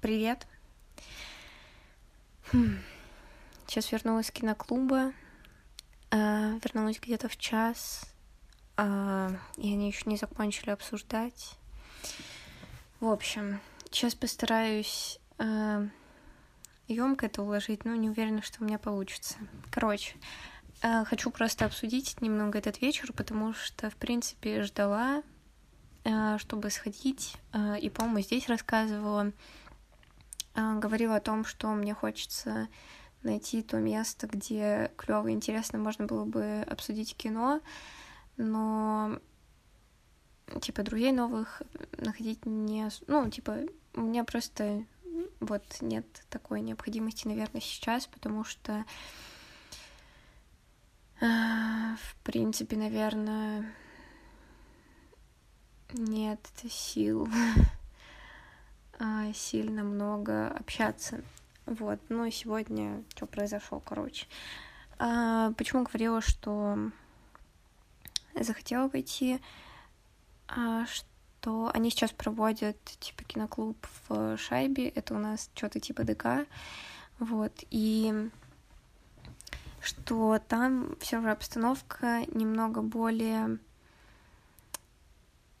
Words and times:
Привет. 0.00 0.46
Сейчас 3.66 3.92
вернулась 3.92 4.28
с 4.28 4.30
киноклуба. 4.30 5.12
Э, 6.10 6.58
вернулась 6.64 6.98
где-то 6.98 7.28
в 7.28 7.36
час. 7.36 8.10
Э, 8.78 9.28
и 9.58 9.70
они 9.70 9.88
еще 9.88 10.04
не 10.06 10.16
закончили 10.16 10.70
обсуждать. 10.70 11.58
В 13.00 13.08
общем, 13.08 13.60
сейчас 13.90 14.14
постараюсь 14.14 15.20
э, 15.38 15.86
емко 16.88 17.26
это 17.26 17.42
уложить, 17.42 17.84
но 17.84 17.94
не 17.94 18.08
уверена, 18.08 18.40
что 18.40 18.62
у 18.62 18.64
меня 18.64 18.78
получится. 18.78 19.36
Короче, 19.70 20.16
хочу 20.80 21.30
просто 21.30 21.66
обсудить 21.66 22.22
немного 22.22 22.56
этот 22.56 22.80
вечер, 22.80 23.12
потому 23.12 23.52
что, 23.52 23.90
в 23.90 23.96
принципе, 23.96 24.62
ждала, 24.62 25.22
чтобы 26.38 26.70
сходить. 26.70 27.36
И, 27.82 27.90
по-моему, 27.90 28.20
здесь 28.20 28.48
рассказывала. 28.48 29.32
Э, 30.60 30.78
говорила 30.78 31.16
о 31.16 31.20
том, 31.20 31.44
что 31.44 31.68
мне 31.68 31.94
хочется 31.94 32.68
найти 33.22 33.62
то 33.62 33.78
место, 33.78 34.26
где 34.26 34.90
клево 34.96 35.28
и 35.28 35.32
интересно 35.32 35.78
можно 35.78 36.06
было 36.06 36.24
бы 36.24 36.64
обсудить 36.68 37.14
кино, 37.16 37.60
но 38.36 39.18
типа 40.60 40.82
друзей 40.82 41.12
новых 41.12 41.62
находить 41.98 42.46
не... 42.46 42.88
Ну, 43.06 43.30
типа, 43.30 43.58
у 43.94 44.00
меня 44.00 44.24
просто 44.24 44.84
вот 45.40 45.64
нет 45.80 46.06
такой 46.30 46.60
необходимости, 46.62 47.28
наверное, 47.28 47.60
сейчас, 47.60 48.06
потому 48.06 48.44
что 48.44 48.84
э, 51.20 51.26
в 51.26 52.16
принципе, 52.24 52.76
наверное, 52.76 53.70
нет 55.92 56.40
сил 56.70 57.28
сильно 59.34 59.82
много 59.84 60.48
общаться. 60.48 61.22
Вот, 61.66 62.00
ну 62.08 62.24
и 62.24 62.30
сегодня 62.30 63.04
что 63.14 63.26
произошло, 63.26 63.80
короче. 63.80 64.26
А, 64.98 65.52
почему 65.52 65.84
говорила, 65.84 66.20
что 66.20 66.90
захотела 68.38 68.88
пойти, 68.88 69.40
а, 70.48 70.84
что 70.86 71.70
они 71.72 71.90
сейчас 71.90 72.10
проводят 72.10 72.76
типа 72.98 73.24
киноклуб 73.24 73.86
в 74.08 74.36
Шайбе, 74.36 74.88
это 74.88 75.14
у 75.14 75.18
нас 75.18 75.48
что-то 75.54 75.80
типа 75.80 76.04
ДК, 76.04 76.46
вот, 77.18 77.52
и 77.70 78.30
что 79.80 80.38
там 80.48 80.96
все 81.00 81.20
же 81.20 81.30
обстановка 81.30 82.24
немного 82.34 82.82
более 82.82 83.58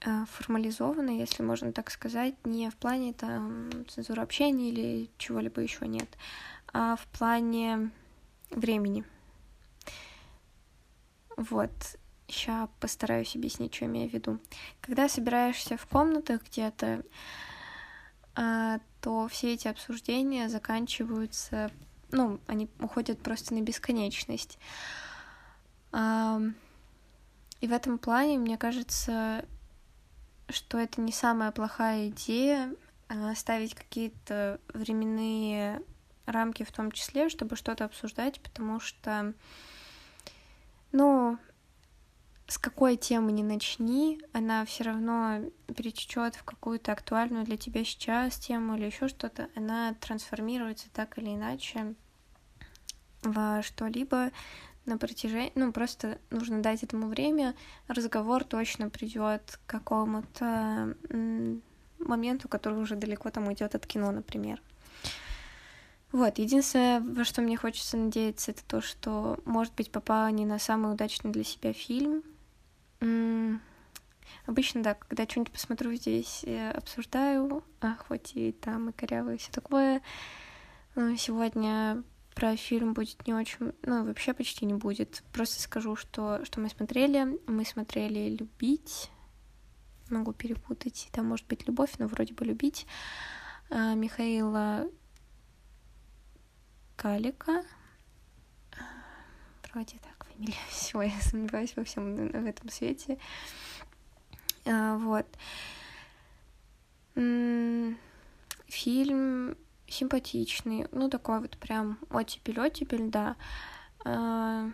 формализовано, 0.00 1.10
если 1.10 1.42
можно 1.42 1.72
так 1.72 1.90
сказать, 1.90 2.34
не 2.44 2.70
в 2.70 2.76
плане 2.76 3.12
там 3.12 3.70
цензуры 3.88 4.22
общения 4.22 4.70
или 4.70 5.10
чего-либо 5.18 5.60
еще 5.60 5.86
нет, 5.86 6.08
а 6.72 6.96
в 6.96 7.06
плане 7.08 7.90
времени. 8.50 9.04
Вот, 11.36 11.70
сейчас 12.28 12.68
постараюсь 12.80 13.36
объяснить, 13.36 13.74
что 13.74 13.86
имею 13.86 14.08
в 14.08 14.14
виду. 14.14 14.38
Когда 14.80 15.08
собираешься 15.08 15.76
в 15.76 15.86
комнатах 15.86 16.42
где-то, 16.44 17.02
а, 18.34 18.80
то 19.00 19.28
все 19.28 19.54
эти 19.54 19.68
обсуждения 19.68 20.48
заканчиваются, 20.48 21.70
ну, 22.10 22.40
они 22.46 22.68
уходят 22.80 23.22
просто 23.22 23.54
на 23.54 23.60
бесконечность. 23.60 24.58
И 25.92 27.66
в 27.66 27.72
этом 27.72 27.98
плане, 27.98 28.38
мне 28.38 28.56
кажется, 28.56 29.44
что 30.52 30.78
это 30.78 31.00
не 31.00 31.12
самая 31.12 31.50
плохая 31.52 32.08
идея 32.08 32.74
а, 33.08 33.34
ставить 33.34 33.74
какие-то 33.74 34.60
временные 34.72 35.82
рамки 36.26 36.62
в 36.62 36.72
том 36.72 36.92
числе, 36.92 37.28
чтобы 37.28 37.56
что-то 37.56 37.84
обсуждать, 37.84 38.40
потому 38.40 38.80
что, 38.80 39.34
ну, 40.92 41.38
с 42.46 42.58
какой 42.58 42.96
темы 42.96 43.32
не 43.32 43.42
начни, 43.42 44.20
она 44.32 44.64
все 44.64 44.84
равно 44.84 45.40
перетечет 45.68 46.34
в 46.34 46.44
какую-то 46.44 46.92
актуальную 46.92 47.44
для 47.44 47.56
тебя 47.56 47.84
сейчас 47.84 48.36
тему 48.36 48.76
или 48.76 48.86
еще 48.86 49.08
что-то, 49.08 49.48
она 49.54 49.94
трансформируется 49.94 50.88
так 50.92 51.16
или 51.18 51.34
иначе 51.34 51.94
во 53.22 53.62
что-либо, 53.62 54.30
на 54.86 54.98
протяжении, 54.98 55.52
ну, 55.54 55.72
просто 55.72 56.18
нужно 56.30 56.62
дать 56.62 56.82
этому 56.82 57.08
время, 57.08 57.54
разговор 57.86 58.44
точно 58.44 58.90
придет 58.90 59.58
к 59.64 59.70
какому-то 59.70 60.96
моменту, 61.98 62.48
который 62.48 62.80
уже 62.80 62.96
далеко 62.96 63.30
там 63.30 63.48
уйдет 63.48 63.74
от 63.74 63.86
кино, 63.86 64.10
например. 64.10 64.62
Вот, 66.12 66.38
единственное, 66.38 67.00
во 67.00 67.24
что 67.24 67.40
мне 67.40 67.56
хочется 67.56 67.96
надеяться, 67.96 68.50
это 68.50 68.64
то, 68.64 68.80
что, 68.80 69.38
может 69.44 69.74
быть, 69.74 69.92
попала 69.92 70.28
не 70.30 70.44
на 70.44 70.58
самый 70.58 70.92
удачный 70.92 71.30
для 71.30 71.44
себя 71.44 71.72
фильм. 71.72 72.24
Обычно, 74.46 74.82
да, 74.82 74.94
когда 74.94 75.28
что-нибудь 75.28 75.52
посмотрю 75.52 75.94
здесь, 75.94 76.44
обсуждаю, 76.74 77.62
а 77.80 77.94
хоть 77.94 78.34
и 78.34 78.50
там 78.50 78.88
и 78.88 78.92
корявое 78.92 79.36
и 79.36 79.38
все 79.38 79.52
такое. 79.52 80.02
Сегодня 80.96 82.02
про 82.40 82.56
фильм 82.56 82.94
будет 82.94 83.26
не 83.26 83.34
очень, 83.34 83.74
ну, 83.82 84.06
вообще 84.06 84.32
почти 84.32 84.64
не 84.64 84.72
будет. 84.72 85.22
Просто 85.30 85.60
скажу, 85.60 85.94
что, 85.94 86.42
что 86.46 86.58
мы 86.58 86.70
смотрели. 86.70 87.38
Мы 87.46 87.66
смотрели 87.66 88.34
«Любить». 88.34 89.10
Могу 90.08 90.32
перепутать. 90.32 91.10
Там 91.12 91.26
может 91.26 91.46
быть 91.48 91.66
«Любовь», 91.66 91.90
но 91.98 92.06
вроде 92.06 92.32
бы 92.32 92.46
«Любить». 92.46 92.86
А, 93.68 93.94
Михаила 93.94 94.88
Калика. 96.96 97.62
Вроде 99.70 99.98
так 99.98 100.26
фамилия. 100.26 100.56
Все, 100.70 101.02
я 101.02 101.20
сомневаюсь 101.20 101.76
во 101.76 101.84
всем 101.84 102.28
в 102.28 102.46
этом 102.46 102.70
свете. 102.70 103.18
А, 104.64 104.96
вот. 104.96 105.26
Фильм 108.66 109.58
симпатичный, 109.90 110.86
ну 110.92 111.08
такой 111.10 111.40
вот 111.40 111.58
прям 111.58 111.98
оттепель-оттепель, 112.10 113.10
да. 113.10 113.36
А, 114.04 114.70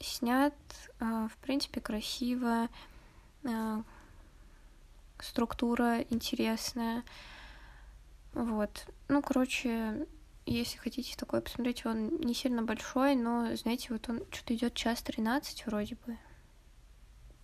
снят, 0.00 0.54
а, 0.98 1.28
в 1.28 1.36
принципе, 1.38 1.80
красиво, 1.80 2.68
а, 3.44 3.82
структура 5.20 6.00
интересная, 6.10 7.04
вот. 8.32 8.86
Ну, 9.08 9.22
короче, 9.22 10.06
если 10.46 10.78
хотите 10.78 11.16
такое 11.16 11.40
посмотреть, 11.40 11.84
он 11.84 12.16
не 12.20 12.34
сильно 12.34 12.62
большой, 12.62 13.14
но, 13.14 13.54
знаете, 13.56 13.88
вот 13.90 14.08
он 14.08 14.22
что-то 14.30 14.54
идет 14.54 14.74
час 14.74 15.02
13 15.02 15.66
вроде 15.66 15.96
бы. 16.06 16.16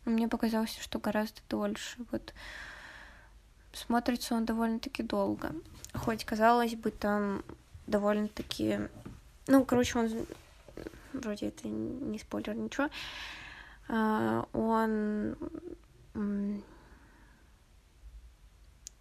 Мне 0.05 0.29
показалось, 0.29 0.77
что 0.79 0.99
гораздо 1.01 1.41
дольше. 1.49 1.99
Вот 2.13 2.33
смотрится 3.77 4.35
он 4.35 4.45
довольно-таки 4.45 5.03
долго. 5.03 5.55
Хоть, 5.95 6.25
казалось 6.25 6.75
бы, 6.75 6.91
там 6.91 7.43
довольно-таки... 7.87 8.81
Ну, 9.47 9.65
короче, 9.65 9.99
он... 9.99 10.27
Вроде 11.13 11.49
это 11.49 11.69
не 11.69 12.19
спойлер, 12.19 12.55
ничего. 12.55 12.89
А, 13.89 14.47
он 14.53 15.37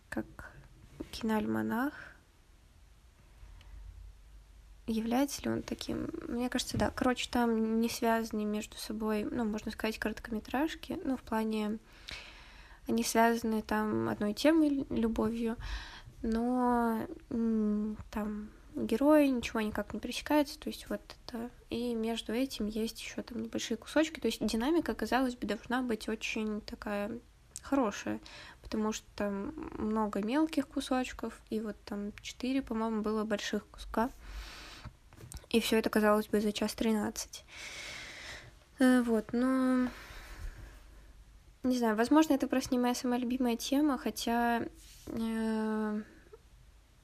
как 0.09 0.25
киноальманах. 1.11 1.93
Является 4.87 5.41
ли 5.41 5.49
он 5.49 5.63
таким? 5.63 6.09
Мне 6.27 6.47
кажется, 6.49 6.77
да. 6.77 6.91
Короче, 6.91 7.27
там 7.29 7.81
не 7.81 7.89
связаны 7.89 8.45
между 8.45 8.77
собой, 8.77 9.23
ну, 9.23 9.43
можно 9.43 9.71
сказать, 9.71 9.97
короткометражки, 9.97 10.99
ну, 11.03 11.17
в 11.17 11.21
плане 11.21 11.79
они 12.87 13.03
связаны 13.03 13.61
там 13.61 14.09
одной 14.09 14.33
темой, 14.33 14.85
любовью, 14.89 15.57
но 16.21 17.05
там 17.29 18.49
герои 18.75 19.27
ничего 19.27 19.61
никак 19.61 19.93
не 19.93 19.99
пересекаются, 19.99 20.59
то 20.59 20.69
есть 20.69 20.89
вот 20.89 21.01
это... 21.27 21.49
И 21.69 21.93
между 21.93 22.33
этим 22.33 22.67
есть 22.67 23.01
еще 23.01 23.21
там 23.21 23.41
небольшие 23.41 23.77
кусочки, 23.77 24.19
то 24.19 24.27
есть 24.27 24.45
динамика, 24.45 24.93
казалось 24.93 25.35
бы, 25.35 25.47
должна 25.47 25.81
быть 25.81 26.09
очень 26.09 26.61
такая 26.61 27.11
хорошая, 27.61 28.19
потому 28.61 28.91
что 28.91 29.05
там 29.15 29.53
много 29.77 30.21
мелких 30.21 30.67
кусочков, 30.67 31.39
и 31.49 31.59
вот 31.59 31.75
там 31.85 32.11
четыре, 32.21 32.61
по-моему, 32.61 33.01
было 33.01 33.23
больших 33.23 33.65
куска. 33.67 34.09
И 35.49 35.59
все 35.61 35.79
это 35.79 35.89
казалось 35.89 36.27
бы 36.27 36.41
за 36.41 36.51
час 36.51 36.73
тринадцать. 36.73 37.45
Э, 38.79 39.01
вот, 39.01 39.31
но 39.31 39.87
не 41.65 41.77
знаю, 41.77 41.95
возможно, 41.95 42.33
это 42.33 42.47
просто 42.47 42.73
не 42.73 42.79
моя 42.79 42.93
самая 42.93 43.19
любимая 43.19 43.55
тема, 43.55 43.97
хотя 43.97 44.61
э, 45.07 46.01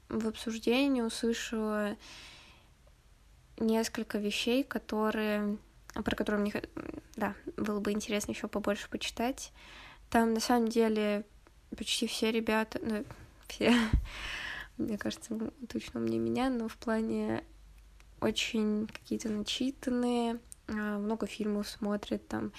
в 0.08 0.28
обсуждении 0.28 1.02
услышала 1.02 1.96
несколько 3.58 4.18
вещей, 4.18 4.62
которые, 4.62 5.58
про 5.94 6.16
которые 6.16 6.42
мне, 6.42 6.62
да, 7.16 7.34
было 7.56 7.80
бы 7.80 7.92
интересно 7.92 8.32
еще 8.32 8.48
побольше 8.48 8.88
почитать. 8.88 9.52
Там 10.10 10.34
на 10.34 10.40
самом 10.40 10.68
деле 10.68 11.24
почти 11.76 12.06
все 12.06 12.30
ребята, 12.30 12.78
ну, 12.82 13.04
все, 13.48 13.74
мне 14.78 14.96
кажется, 14.96 15.36
точно 15.68 16.00
мне 16.00 16.18
меня, 16.18 16.50
но 16.50 16.68
в 16.68 16.76
плане 16.76 17.42
очень 18.20 18.86
какие-то 18.86 19.28
начитанные, 19.28 20.38
а, 20.68 20.98
много 20.98 21.26
фильмов 21.26 21.68
смотрят 21.68 22.26
там. 22.28 22.52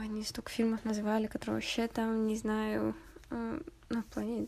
Они 0.00 0.24
столько 0.24 0.50
фильмов 0.50 0.84
называли, 0.84 1.26
которые 1.26 1.56
вообще 1.56 1.88
там, 1.88 2.26
не 2.26 2.36
знаю, 2.36 2.94
ну, 3.30 3.62
в 3.90 4.06
плане 4.06 4.46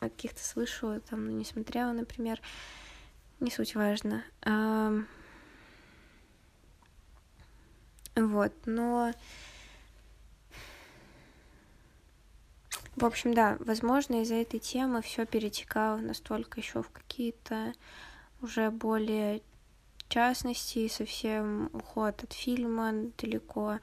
каких-то 0.00 0.42
слышала, 0.44 1.00
там, 1.00 1.26
но 1.26 1.30
не 1.30 1.44
смотрела, 1.44 1.92
например. 1.92 2.40
Не 3.40 3.50
суть 3.50 3.74
важно. 3.74 4.24
Вот, 8.16 8.52
но... 8.66 9.12
В 12.96 13.04
общем, 13.04 13.34
да, 13.34 13.56
возможно, 13.58 14.22
из-за 14.22 14.36
этой 14.36 14.60
темы 14.60 15.02
все 15.02 15.26
перетекало 15.26 15.96
настолько 15.96 16.60
еще 16.60 16.80
в 16.80 16.90
какие-то 16.90 17.72
уже 18.40 18.70
более 18.70 19.42
частности, 20.08 20.86
совсем 20.86 21.70
уход 21.72 22.22
от 22.22 22.32
фильма 22.32 22.92
далеко. 23.18 23.80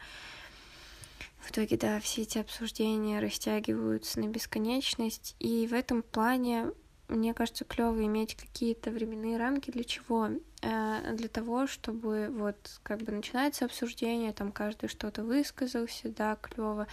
В 1.40 1.52
итоге, 1.52 1.78
да, 1.78 2.00
все 2.00 2.22
эти 2.22 2.38
обсуждения 2.38 3.20
растягиваются 3.20 4.20
на 4.20 4.28
бесконечность, 4.28 5.36
и 5.40 5.68
в 5.68 5.74
этом 5.74 6.04
плане 6.04 6.72
мне 7.12 7.34
кажется, 7.34 7.66
клево 7.66 8.06
иметь 8.06 8.36
какие-то 8.36 8.90
временные 8.90 9.38
рамки 9.38 9.70
для 9.70 9.84
чего? 9.84 10.30
Э, 10.62 11.14
для 11.14 11.28
того, 11.28 11.68
чтобы 11.68 12.30
вот 12.32 12.80
как 12.84 13.02
бы 13.02 13.12
начинается 13.12 13.66
обсуждение, 13.66 14.32
там 14.32 14.52
каждый 14.54 14.88
что-то 14.88 15.24
высказался, 15.24 16.08
да, 16.10 16.38
клево, 16.38 16.88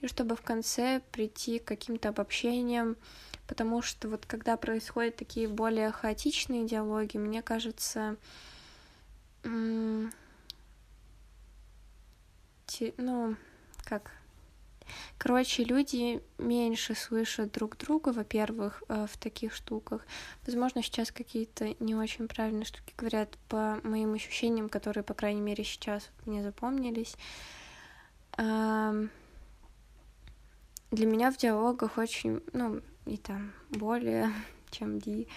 и 0.00 0.06
чтобы 0.06 0.36
в 0.36 0.42
конце 0.42 1.02
прийти 1.10 1.58
к 1.58 1.64
каким-то 1.64 2.10
обобщениям, 2.10 2.96
потому 3.48 3.82
что 3.82 4.08
вот 4.08 4.26
когда 4.26 4.56
происходят 4.56 5.16
такие 5.16 5.48
более 5.48 5.90
хаотичные 5.90 6.64
диалоги, 6.64 7.16
мне 7.16 7.42
кажется, 7.42 8.16
ну, 9.42 10.10
как 13.88 14.12
Короче, 15.18 15.64
люди 15.64 16.22
меньше 16.38 16.94
слышат 16.94 17.52
друг 17.52 17.76
друга, 17.76 18.08
во-первых, 18.10 18.82
э, 18.88 19.06
в 19.06 19.18
таких 19.18 19.52
штуках. 19.54 20.06
Возможно, 20.46 20.82
сейчас 20.82 21.12
какие-то 21.12 21.74
не 21.78 21.94
очень 21.94 22.26
правильные 22.26 22.64
штуки 22.64 22.94
говорят 22.96 23.36
по 23.48 23.78
моим 23.82 24.14
ощущениям, 24.14 24.70
которые, 24.70 25.04
по 25.04 25.12
крайней 25.12 25.42
мере, 25.42 25.62
сейчас 25.62 26.08
мне 26.24 26.42
запомнились. 26.42 27.16
Для 28.36 29.08
меня 30.90 31.30
в 31.30 31.36
диалогах 31.36 31.98
очень, 31.98 32.40
ну, 32.54 32.80
и 33.04 33.18
там 33.18 33.52
более, 33.68 34.32
чем 34.70 34.98
Ди, 35.00 35.28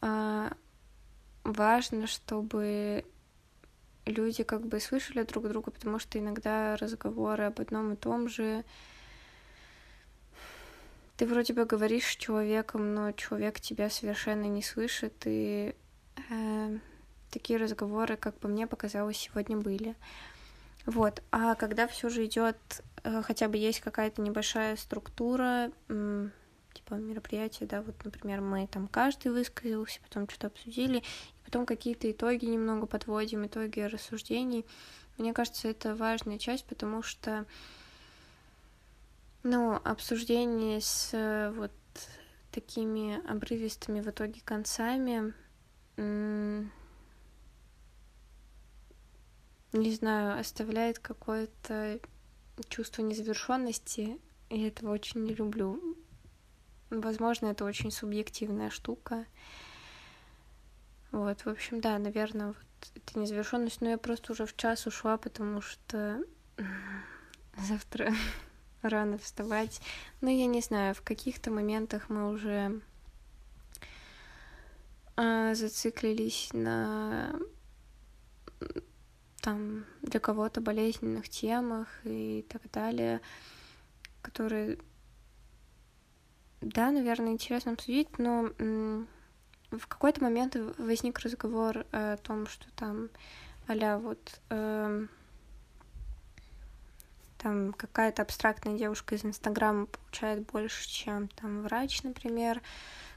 а, 0.00 0.52
важно, 1.42 2.06
чтобы 2.06 3.04
люди 4.06 4.44
как 4.44 4.66
бы 4.66 4.80
слышали 4.80 5.22
друг 5.24 5.48
друга, 5.48 5.70
потому 5.70 5.98
что 5.98 6.18
иногда 6.18 6.76
разговоры 6.76 7.44
об 7.44 7.60
одном 7.60 7.92
и 7.92 7.96
том 7.96 8.28
же. 8.28 8.64
Ты 11.16 11.26
вроде 11.26 11.54
бы 11.54 11.64
говоришь 11.64 12.06
с 12.06 12.16
человеком, 12.16 12.94
но 12.94 13.12
человек 13.12 13.60
тебя 13.60 13.90
совершенно 13.90 14.44
не 14.44 14.62
слышит, 14.62 15.14
и 15.24 15.74
э, 16.30 16.78
такие 17.30 17.58
разговоры, 17.58 18.16
как 18.16 18.38
по 18.38 18.48
мне 18.48 18.66
показалось, 18.66 19.16
сегодня 19.16 19.56
были. 19.56 19.94
Вот. 20.84 21.22
А 21.32 21.54
когда 21.54 21.86
все 21.88 22.10
же 22.10 22.26
идет, 22.26 22.56
э, 23.02 23.22
хотя 23.22 23.48
бы 23.48 23.56
есть 23.56 23.80
какая-то 23.80 24.20
небольшая 24.22 24.76
структура, 24.76 25.70
типа 25.88 26.94
мероприятия, 26.94 27.64
да, 27.64 27.80
вот, 27.80 28.04
например, 28.04 28.42
мы 28.42 28.66
там 28.66 28.86
каждый 28.86 29.32
высказался, 29.32 30.00
потом 30.02 30.28
что-то 30.28 30.48
обсудили, 30.48 31.02
потом 31.46 31.64
какие-то 31.64 32.10
итоги 32.10 32.44
немного 32.44 32.86
подводим, 32.86 33.46
итоги 33.46 33.80
рассуждений. 33.80 34.66
Мне 35.16 35.32
кажется, 35.32 35.68
это 35.68 35.94
важная 35.94 36.38
часть, 36.38 36.66
потому 36.66 37.02
что, 37.02 37.46
ну, 39.44 39.80
обсуждение 39.84 40.80
с 40.82 41.52
вот 41.56 41.70
такими 42.50 43.24
обрывистыми 43.30 44.00
в 44.00 44.10
итоге 44.10 44.40
концами, 44.44 45.32
не 45.96 46.70
знаю, 49.72 50.40
оставляет 50.40 50.98
какое-то 50.98 52.00
чувство 52.68 53.02
незавершенности, 53.02 54.18
и 54.50 54.62
этого 54.62 54.92
очень 54.92 55.22
не 55.22 55.34
люблю. 55.34 55.96
Возможно, 56.90 57.46
это 57.46 57.64
очень 57.64 57.90
субъективная 57.90 58.70
штука. 58.70 59.26
Вот, 61.16 61.40
в 61.40 61.46
общем, 61.46 61.80
да, 61.80 61.98
наверное, 61.98 62.48
вот 62.48 62.56
это 62.94 63.18
незавершенность, 63.18 63.80
но 63.80 63.88
я 63.88 63.96
просто 63.96 64.32
уже 64.32 64.44
в 64.44 64.54
час 64.54 64.86
ушла, 64.86 65.16
потому 65.16 65.62
что 65.62 66.22
завтра 67.56 68.12
рано 68.82 69.16
вставать. 69.16 69.80
Но 70.20 70.28
я 70.28 70.44
не 70.44 70.60
знаю, 70.60 70.94
в 70.94 71.00
каких-то 71.00 71.50
моментах 71.50 72.10
мы 72.10 72.30
уже 72.30 72.82
э, 75.16 75.54
зациклились 75.54 76.50
на 76.52 77.34
там 79.40 79.86
для 80.02 80.20
кого-то 80.20 80.60
болезненных 80.60 81.30
темах 81.30 81.88
и 82.04 82.44
так 82.46 82.70
далее, 82.70 83.22
которые, 84.20 84.76
да, 86.60 86.90
наверное, 86.90 87.32
интересно 87.32 87.72
обсудить, 87.72 88.18
но 88.18 88.50
в 89.70 89.86
какой-то 89.86 90.22
момент 90.22 90.56
возник 90.78 91.18
разговор 91.20 91.86
о 91.92 92.16
том, 92.18 92.46
что 92.46 92.66
там 92.76 93.08
а 93.68 93.98
вот 93.98 94.40
э, 94.50 95.06
там 97.38 97.72
какая-то 97.72 98.22
абстрактная 98.22 98.78
девушка 98.78 99.16
из 99.16 99.24
Инстаграма 99.24 99.86
получает 99.86 100.46
больше, 100.46 100.88
чем 100.88 101.28
там 101.28 101.62
врач, 101.62 102.02
например, 102.02 102.62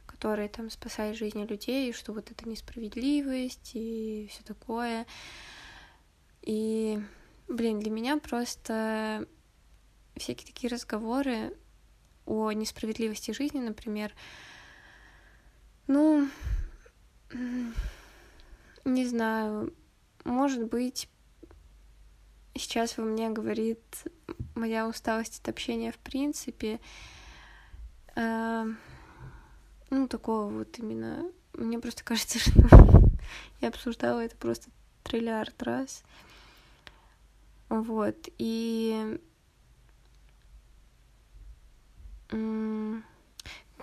который 0.08 0.48
там 0.50 0.72
спасает 0.72 1.18
жизни 1.18 1.46
людей, 1.46 1.90
и 1.90 1.94
что 1.94 2.14
вот 2.14 2.32
это 2.32 2.50
несправедливость 2.50 3.72
и 3.76 4.28
все 4.32 4.44
такое. 4.44 5.06
И, 6.42 7.00
блин, 7.48 7.80
для 7.80 7.92
меня 7.92 8.18
просто 8.18 9.28
всякие 10.16 10.48
такие 10.48 10.72
разговоры 10.72 11.56
о 12.26 12.52
несправедливости 12.52 13.32
жизни, 13.32 13.60
например, 13.60 14.14
ну, 15.90 16.30
не 18.86 19.08
знаю, 19.08 19.74
может 20.24 20.66
быть, 20.66 21.10
сейчас 22.54 22.96
во 22.96 23.04
мне 23.04 23.32
говорит 23.32 23.82
моя 24.54 24.88
усталость 24.88 25.40
от 25.40 25.50
общения 25.50 25.92
в 25.92 25.98
принципе. 25.98 26.80
Э, 28.16 28.66
ну, 29.90 30.08
такого 30.08 30.52
вот 30.52 30.78
именно. 30.78 31.26
Мне 31.54 31.80
просто 31.80 32.04
кажется, 32.04 32.38
что 32.40 33.10
я 33.60 33.70
обсуждала 33.70 34.20
это 34.20 34.36
просто 34.36 34.70
триллиард 35.04 35.62
раз. 35.64 36.04
Вот, 37.70 38.30
и... 38.38 39.20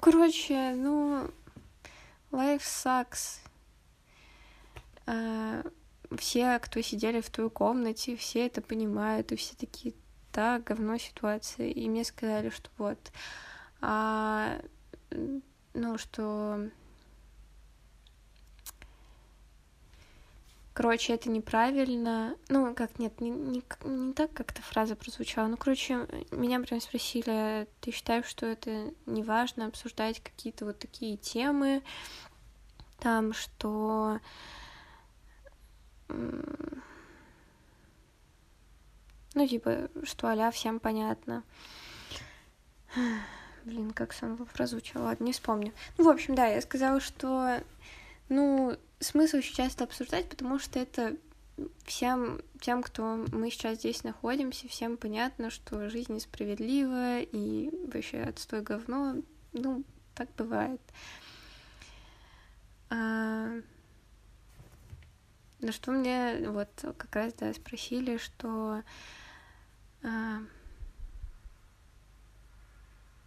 Короче, 0.00 0.74
ну, 0.76 1.32
Life 2.36 2.60
sucks. 2.60 3.40
Uh, 5.06 5.72
все, 6.18 6.58
кто 6.58 6.82
сидели 6.82 7.22
в 7.22 7.30
той 7.30 7.48
комнате, 7.48 8.14
все 8.16 8.46
это 8.46 8.60
понимают, 8.60 9.32
и 9.32 9.36
все 9.36 9.56
такие, 9.56 9.94
да, 10.34 10.58
говно 10.58 10.98
ситуация. 10.98 11.68
И 11.68 11.88
мне 11.88 12.04
сказали, 12.04 12.50
что 12.50 12.68
вот, 12.76 12.98
а, 13.80 14.60
ну, 15.72 15.96
что 15.96 16.68
Короче, 20.76 21.14
это 21.14 21.30
неправильно. 21.30 22.36
Ну, 22.50 22.74
как, 22.74 22.98
нет, 22.98 23.18
не, 23.22 23.30
не, 23.30 23.62
не 23.84 24.12
так 24.12 24.30
как-то 24.34 24.60
фраза 24.60 24.94
прозвучала. 24.94 25.46
Ну, 25.46 25.56
короче, 25.56 26.06
меня 26.30 26.60
прям 26.60 26.82
спросили, 26.82 27.66
ты 27.80 27.92
считаешь, 27.92 28.26
что 28.26 28.44
это 28.44 28.92
не 29.06 29.22
важно 29.22 29.64
обсуждать 29.68 30.20
какие-то 30.20 30.66
вот 30.66 30.78
такие 30.78 31.16
темы, 31.16 31.82
там, 32.98 33.32
что... 33.32 34.20
Ну, 36.08 36.82
типа, 39.46 39.90
что 40.04 40.28
аля 40.28 40.50
всем 40.50 40.80
понятно. 40.80 41.42
Блин, 43.64 43.90
как 43.90 44.12
сам 44.12 44.36
прозвучал, 44.54 45.02
ладно, 45.02 45.24
не 45.24 45.32
вспомню. 45.32 45.72
Ну, 45.98 46.04
в 46.04 46.08
общем, 46.08 46.34
да, 46.34 46.46
я 46.46 46.62
сказала, 46.62 47.00
что, 47.00 47.60
ну, 48.28 48.76
смысл 49.00 49.38
сейчас 49.38 49.74
это 49.74 49.84
обсуждать, 49.84 50.28
потому 50.28 50.58
что 50.58 50.78
это 50.78 51.16
всем 51.84 52.40
тем, 52.60 52.82
кто 52.82 53.24
мы 53.32 53.50
сейчас 53.50 53.78
здесь 53.78 54.04
находимся, 54.04 54.68
всем 54.68 54.96
понятно, 54.96 55.50
что 55.50 55.88
жизнь 55.88 56.14
несправедлива 56.14 57.20
и 57.20 57.70
вообще 57.92 58.22
отстой 58.22 58.62
говно. 58.62 59.16
Ну, 59.52 59.84
так 60.14 60.28
бывает. 60.36 60.80
А... 62.90 63.60
На 65.60 65.72
что 65.72 65.90
мне 65.90 66.48
вот 66.48 66.68
как 66.96 67.16
раз 67.16 67.32
да, 67.34 67.52
спросили, 67.54 68.18
что 68.18 68.82
а... 70.02 70.40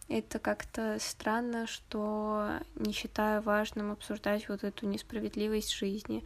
это 0.08 0.38
как-то 0.38 0.98
странно, 1.00 1.66
что 1.66 2.60
не 2.76 2.92
считаю 2.92 3.42
важным 3.42 3.92
обсуждать 3.92 4.48
вот 4.48 4.64
эту 4.64 4.86
несправедливость 4.86 5.72
жизни. 5.72 6.24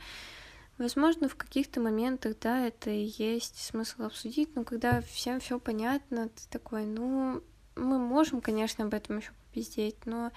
Возможно, 0.77 1.29
в 1.29 1.37
каких-то 1.37 1.81
моментах, 1.81 2.37
да, 2.41 2.67
это 2.67 2.91
и 2.91 3.13
есть 3.17 3.59
смысл 3.59 4.03
обсудить, 4.05 4.57
но 4.57 4.65
когда 4.65 5.01
всем 5.03 5.39
все 5.39 5.61
понятно, 5.61 6.29
ты 6.29 6.43
такой, 6.51 6.85
ну, 6.85 7.43
мы 7.77 7.99
можем, 7.99 8.41
конечно, 8.41 8.85
об 8.85 8.95
этом 8.95 9.19
еще 9.19 9.31
попиздеть, 9.47 10.05
но 10.05 10.33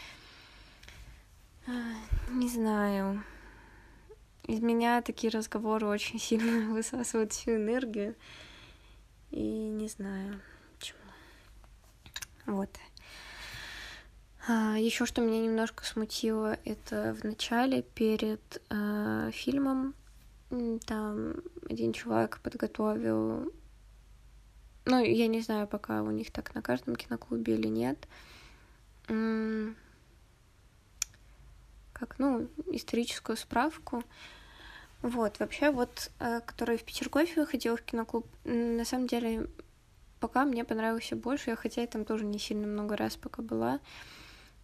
не 2.30 2.50
знаю. 2.50 3.24
Из 4.44 4.62
меня 4.62 5.02
такие 5.02 5.32
разговоры 5.32 5.88
очень 5.88 6.20
сильно 6.20 6.74
высасывают 6.74 7.34
всю 7.34 7.56
энергию. 7.56 8.16
И 9.32 9.42
не 9.42 9.88
знаю, 9.88 10.40
почему. 10.78 11.00
Вот. 12.46 12.70
А, 14.48 14.78
еще 14.78 15.06
что 15.06 15.22
меня 15.22 15.42
немножко 15.42 15.84
смутило, 15.84 16.58
это 16.64 17.14
в 17.20 17.26
начале, 17.26 17.82
перед 17.82 18.62
э, 18.70 19.32
фильмом, 19.34 19.94
там 20.86 21.36
один 21.70 21.92
чувак 21.92 22.40
подготовил 22.42 23.52
ну, 24.90 25.04
я 25.04 25.28
не 25.28 25.42
знаю, 25.42 25.68
пока 25.68 26.02
у 26.02 26.12
них 26.12 26.32
так 26.32 26.56
на 26.56 26.62
каждом 26.62 26.96
киноклубе 26.96 27.56
или 27.56 27.68
нет. 27.68 28.08
Как, 32.00 32.20
ну, 32.20 32.48
историческую 32.72 33.38
справку. 33.38 34.04
Вот, 35.02 35.40
вообще, 35.40 35.72
вот, 35.72 36.12
э, 36.20 36.42
который 36.46 36.78
в 36.78 36.84
Петергофе 36.84 37.46
ходил 37.46 37.78
в 37.78 37.82
киноклуб, 37.82 38.28
на 38.44 38.84
самом 38.84 39.08
деле, 39.08 39.48
пока 40.20 40.46
мне 40.46 40.64
понравился 40.64 41.16
больше, 41.16 41.56
хотя 41.56 41.82
я 41.82 41.88
там 41.88 42.04
тоже 42.04 42.26
не 42.26 42.40
сильно 42.40 42.68
много 42.68 42.98
раз 42.98 43.16
пока 43.16 43.42
была 43.42 43.80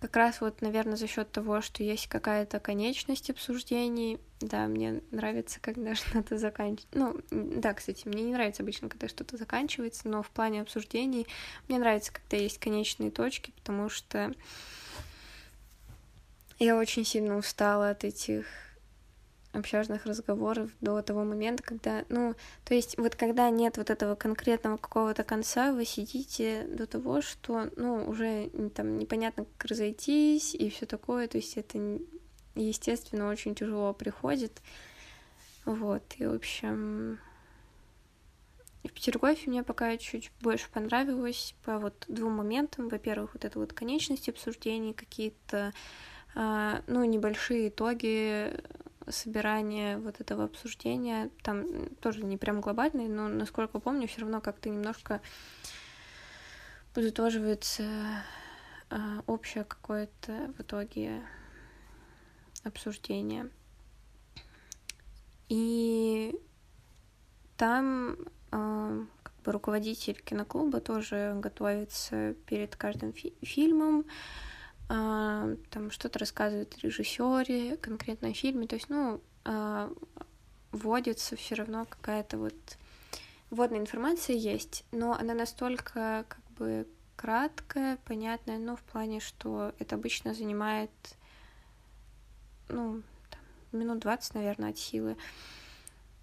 как 0.04 0.18
раз 0.18 0.42
вот, 0.42 0.62
наверное, 0.62 0.98
за 0.98 1.08
счет 1.08 1.32
того, 1.32 1.62
что 1.62 1.82
есть 1.82 2.08
какая-то 2.08 2.60
конечность 2.60 3.30
обсуждений, 3.30 4.20
да, 4.42 4.68
мне 4.68 5.02
нравится, 5.12 5.62
когда 5.62 5.96
что-то 5.96 6.38
заканчивается. 6.38 6.88
Ну, 6.92 7.22
да, 7.32 7.74
кстати, 7.74 8.06
мне 8.06 8.24
не 8.24 8.34
нравится 8.34 8.63
обычно, 8.63 8.90
когда 8.90 9.08
что-то 9.08 9.38
заканчивается, 9.38 10.10
но 10.10 10.22
в 10.22 10.30
плане 10.30 10.62
обсуждений 10.62 11.25
мне 11.70 11.80
нравится, 11.80 12.12
когда 12.12 12.36
есть 12.36 12.58
конечные 12.58 13.12
точки, 13.12 13.52
потому 13.52 13.88
что 13.88 14.34
я 16.63 16.77
очень 16.77 17.05
сильно 17.05 17.38
устала 17.38 17.89
от 17.89 18.03
этих 18.03 18.46
общажных 19.51 20.05
разговоров 20.05 20.72
до 20.82 21.01
того 21.01 21.24
момента, 21.24 21.62
когда, 21.62 22.05
ну, 22.10 22.34
то 22.65 22.74
есть 22.74 22.98
вот 22.98 23.15
когда 23.15 23.50
нет 23.51 23.77
вот 23.77 23.89
этого 23.91 24.15
конкретного 24.15 24.77
какого-то 24.77 25.24
конца, 25.24 25.72
вы 25.72 25.86
сидите 25.86 26.65
до 26.67 26.88
того, 26.88 27.22
что, 27.22 27.70
ну, 27.75 28.10
уже 28.10 28.50
там 28.74 28.98
непонятно, 28.98 29.46
как 29.46 29.70
разойтись 29.70 30.55
и 30.55 30.70
все 30.70 30.88
такое, 30.88 31.27
то 31.27 31.38
есть 31.38 31.55
это, 31.55 32.00
естественно, 32.55 33.29
очень 33.29 33.53
тяжело 33.53 33.93
приходит, 33.93 34.60
вот, 35.65 36.01
и, 36.17 36.25
в 36.25 36.34
общем, 36.34 37.20
в 38.84 38.91
Петергофе 38.91 39.50
мне 39.50 39.63
пока 39.63 39.96
чуть 39.98 40.32
больше 40.41 40.70
понравилось 40.70 41.55
по 41.63 41.79
вот 41.79 42.05
двум 42.10 42.34
моментам. 42.34 42.89
Во-первых, 42.89 43.34
вот 43.34 43.46
это 43.46 43.58
вот 43.58 43.72
конечность 43.72 44.27
обсуждений, 44.27 44.93
какие-то, 44.93 45.74
ну, 46.36 47.04
небольшие 47.04 47.70
итоги 47.70 48.60
собирание 49.10 49.98
вот 49.98 50.20
этого 50.22 50.46
обсуждения, 50.46 51.30
там 51.42 51.90
тоже 52.02 52.24
не 52.24 52.38
прям 52.38 52.62
глобальный, 52.62 53.08
но, 53.08 53.28
насколько 53.28 53.80
помню, 53.80 54.08
все 54.08 54.22
равно 54.22 54.42
как-то 54.42 54.70
немножко 54.70 55.22
подытоживается 56.94 57.84
а, 58.90 59.24
общее 59.25 59.63
какое-то 59.63 60.54
в 60.58 60.62
итоге 60.62 61.22
обсуждение. 62.63 63.50
И 65.50 66.36
там 67.58 68.18
а, 68.52 69.06
как 69.24 69.34
бы 69.44 69.52
руководитель 69.52 70.22
киноклуба 70.22 70.80
тоже 70.80 71.34
готовится 71.38 72.36
перед 72.46 72.75
каждым 72.75 73.12
фи- 73.13 73.34
фильмом, 73.42 74.02
а, 74.02 74.52
там 74.88 75.92
что-то 75.92 76.20
рассказывает 76.20 76.75
о 76.75 76.80
режиссере, 76.82 77.78
конкретно 77.78 78.30
о 78.30 78.34
фильме, 78.34 78.68
то 78.68 78.75
есть, 78.75 78.90
ну, 78.90 79.22
а, 79.46 79.92
вводится 80.72 81.36
все 81.36 81.56
равно 81.56 81.86
какая-то 81.86 82.38
вот 82.38 82.78
вводная 83.50 83.80
информация 83.80 84.36
есть, 84.36 84.84
но 84.92 85.13
она 85.13 85.34
настолько 85.34 86.25
как 86.28 86.44
бы 86.58 86.88
краткая, 87.16 87.98
понятная, 88.06 88.58
ну, 88.58 88.75
в 88.75 88.82
плане, 88.82 89.20
что 89.20 89.74
это 89.80 89.96
обычно 89.96 90.34
занимает, 90.34 90.92
ну, 92.70 93.02
там, 93.30 93.80
минут 93.80 94.00
20, 94.00 94.34
наверное, 94.36 94.72
от 94.72 94.78
силы. 94.78 95.16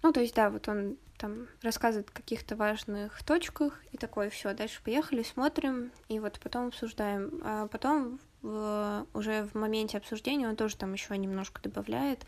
Ну, 0.03 0.11
то 0.11 0.19
есть, 0.19 0.35
да, 0.35 0.49
вот 0.49 0.67
он 0.67 0.97
там 1.17 1.47
рассказывает 1.61 2.09
о 2.09 2.13
каких-то 2.13 2.55
важных 2.55 3.23
точках 3.23 3.79
и 3.91 3.97
такое, 3.97 4.29
все, 4.29 4.53
дальше 4.53 4.81
поехали, 4.83 5.23
смотрим, 5.23 5.91
и 6.09 6.19
вот 6.19 6.39
потом 6.41 6.67
обсуждаем. 6.67 7.39
А 7.43 7.67
потом 7.67 8.19
в, 8.41 9.05
уже 9.13 9.43
в 9.43 9.55
моменте 9.55 9.97
обсуждения 9.97 10.47
он 10.47 10.55
тоже 10.55 10.75
там 10.75 10.93
еще 10.93 11.17
немножко 11.17 11.61
добавляет. 11.61 12.25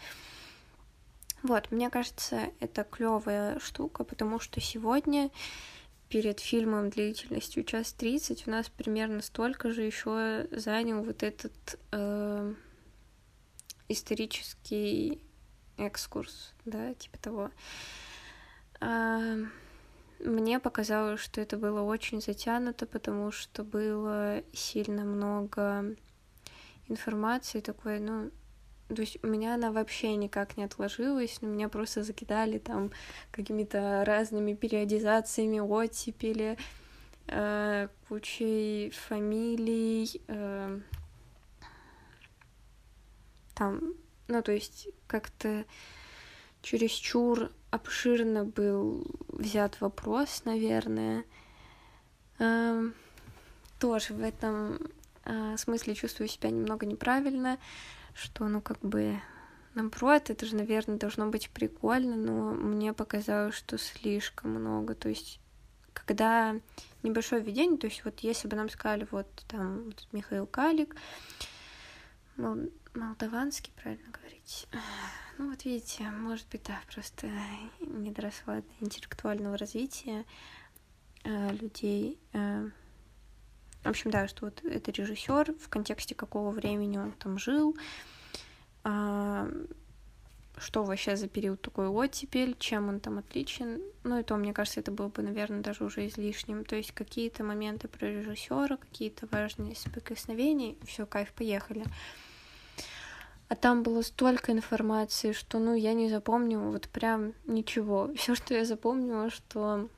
Вот, 1.41 1.71
мне 1.71 1.89
кажется, 1.89 2.51
это 2.59 2.83
клевая 2.83 3.59
штука, 3.59 4.03
потому 4.03 4.39
что 4.39 4.61
сегодня 4.61 5.29
перед 6.07 6.39
фильмом 6.39 6.89
длительностью 6.89 7.63
час 7.63 7.91
тридцать 7.91 8.47
у 8.47 8.51
нас 8.51 8.69
примерно 8.69 9.21
столько 9.21 9.71
же 9.71 9.81
еще 9.81 10.47
занял 10.51 11.03
вот 11.03 11.23
этот 11.23 11.79
э, 11.91 12.53
исторический 13.89 15.21
экскурс, 15.77 16.53
да, 16.65 16.93
типа 16.93 17.17
того. 17.17 17.51
А, 18.79 19.37
мне 20.23 20.59
показалось, 20.59 21.19
что 21.19 21.41
это 21.41 21.57
было 21.57 21.81
очень 21.81 22.21
затянуто, 22.21 22.85
потому 22.85 23.31
что 23.31 23.63
было 23.63 24.43
сильно 24.53 25.03
много 25.03 25.95
информации 26.87 27.59
такой, 27.59 27.99
ну, 27.99 28.31
то 28.89 29.01
есть 29.01 29.17
у 29.23 29.27
меня 29.27 29.55
она 29.55 29.71
вообще 29.71 30.15
никак 30.15 30.57
не 30.57 30.63
отложилась, 30.63 31.41
но 31.41 31.47
меня 31.47 31.69
просто 31.69 32.03
закидали 32.03 32.57
там 32.57 32.91
какими-то 33.31 34.03
разными 34.05 34.53
периодизациями, 34.53 35.59
оттепели, 35.59 36.57
э, 37.27 37.87
кучей 38.07 38.91
фамилий, 38.91 40.21
э, 40.27 40.79
там, 43.55 43.93
ну, 44.27 44.41
то 44.41 44.51
есть 44.51 44.87
как-то 45.07 45.65
чересчур 46.61 47.51
обширно 47.73 48.45
был 48.45 49.03
взят 49.29 49.81
вопрос, 49.81 50.43
наверное. 50.45 51.25
Э, 52.37 52.91
тоже 53.79 54.13
в 54.13 54.21
этом 54.21 54.77
э, 55.25 55.57
смысле 55.57 55.95
чувствую 55.95 56.27
себя 56.27 56.51
немного 56.51 56.85
неправильно, 56.85 57.57
что, 58.13 58.47
ну, 58.47 58.61
как 58.61 58.79
бы, 58.81 59.19
наоборот, 59.73 60.29
это 60.29 60.45
же, 60.45 60.55
наверное, 60.55 60.99
должно 60.99 61.27
быть 61.29 61.49
прикольно, 61.49 62.15
но 62.15 62.51
мне 62.53 62.93
показалось, 62.93 63.55
что 63.55 63.79
слишком 63.79 64.51
много. 64.51 64.93
То 64.93 65.09
есть, 65.09 65.39
когда 65.93 66.55
небольшое 67.01 67.41
введение, 67.41 67.79
то 67.79 67.87
есть, 67.87 68.05
вот 68.05 68.19
если 68.19 68.47
бы 68.47 68.55
нам 68.55 68.69
сказали, 68.69 69.07
вот 69.09 69.27
там 69.47 69.85
вот 69.85 70.07
Михаил 70.11 70.45
Калик, 70.45 70.95
мол, 72.37 72.69
молдаванский, 72.93 73.73
правильно 73.81 74.11
говорить. 74.43 74.67
Ну, 75.37 75.49
вот 75.49 75.65
видите, 75.65 76.03
может 76.03 76.47
быть, 76.49 76.63
да, 76.63 76.79
просто 76.91 77.27
не 77.79 78.11
до 78.11 78.31
интеллектуального 78.81 79.57
развития 79.57 80.25
э, 81.23 81.53
людей. 81.53 82.19
Э, 82.33 82.69
в 83.83 83.89
общем, 83.89 84.11
да, 84.11 84.27
что 84.27 84.45
вот 84.45 84.63
это 84.63 84.91
режиссер, 84.91 85.55
в 85.55 85.69
контексте 85.69 86.15
какого 86.15 86.51
времени 86.51 86.97
он 86.97 87.11
там 87.11 87.37
жил, 87.37 87.75
а, 88.85 89.49
что 90.57 90.83
вообще 90.85 91.17
за 91.17 91.27
период 91.27 91.61
такой 91.61 91.87
оттепель, 91.87 92.55
чем 92.57 92.87
он 92.87 93.01
там 93.01 93.17
отличен. 93.17 93.81
Ну 94.03 94.19
и 94.19 94.23
то, 94.23 94.37
мне 94.37 94.53
кажется, 94.53 94.79
это 94.79 94.91
было 94.91 95.09
бы, 95.09 95.21
наверное, 95.21 95.59
даже 95.59 95.83
уже 95.83 96.07
излишним. 96.07 96.63
То 96.63 96.77
есть 96.77 96.93
какие-то 96.93 97.43
моменты 97.43 97.89
про 97.89 98.07
режиссера, 98.07 98.77
какие-то 98.77 99.27
важные 99.31 99.75
соприкосновения, 99.75 100.75
все, 100.85 101.05
кайф, 101.05 101.33
поехали. 101.33 101.83
А 103.53 103.55
там 103.55 103.83
было 103.83 104.01
столько 104.01 104.51
информации, 104.51 105.31
что, 105.31 105.59
ну, 105.59 105.75
я 105.75 105.93
не 105.93 106.09
запомню 106.09 106.59
вот 106.59 106.89
прям 106.89 107.33
ничего. 107.45 108.09
Все, 108.15 108.33
что 108.33 108.55
я 108.55 108.65
запомнила, 108.65 109.29
что 109.29 109.89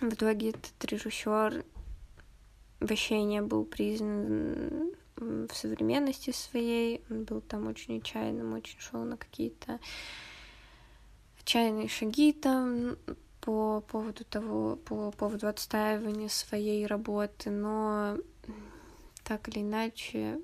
в 0.00 0.14
итоге 0.14 0.50
этот 0.50 0.84
режиссер 0.84 1.64
вообще 2.78 3.24
не 3.24 3.42
был 3.42 3.64
признан 3.64 4.92
в 5.16 5.48
современности 5.52 6.30
своей, 6.30 7.02
он 7.10 7.24
был 7.24 7.40
там 7.40 7.66
очень 7.66 7.98
отчаянным, 7.98 8.52
очень 8.52 8.78
шел 8.78 9.02
на 9.02 9.16
какие-то 9.16 9.80
отчаянные 11.40 11.88
шаги 11.88 12.32
там 12.32 12.96
по 13.40 13.80
поводу 13.88 14.24
того, 14.24 14.76
по 14.76 15.10
поводу 15.10 15.48
отстаивания 15.48 16.28
своей 16.28 16.86
работы, 16.86 17.50
но 17.50 18.18
так 19.24 19.48
или 19.48 19.62
иначе 19.62 20.38